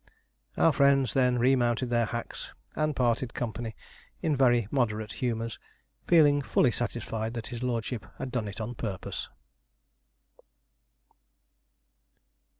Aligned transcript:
Our 0.57 0.73
friends 0.73 1.13
then 1.13 1.37
remounted 1.37 1.91
their 1.91 2.07
hacks 2.07 2.55
and 2.75 2.95
parted 2.95 3.35
company 3.35 3.75
in 4.19 4.35
very 4.35 4.67
moderate 4.71 5.11
humours, 5.11 5.59
feeling 6.07 6.41
fully 6.41 6.71
satisfied 6.71 7.35
that 7.35 7.45
his 7.53 7.61
lordship 7.61 8.07
had 8.17 8.31
done 8.31 8.47
it 8.47 8.59
on 8.59 8.73
purpose. 8.73 9.29